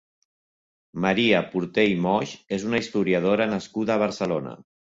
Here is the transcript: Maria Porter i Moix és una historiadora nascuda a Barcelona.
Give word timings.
Maria 1.03 1.41
Porter 1.51 1.85
i 1.91 1.99
Moix 2.07 2.33
és 2.59 2.67
una 2.71 2.83
historiadora 2.85 3.51
nascuda 3.55 3.99
a 3.99 4.05
Barcelona. 4.07 4.61